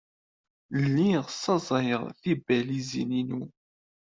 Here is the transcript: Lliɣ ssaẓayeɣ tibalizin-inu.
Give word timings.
Lliɣ 0.83 1.23
ssaẓayeɣ 1.29 2.03
tibalizin-inu. 2.21 3.41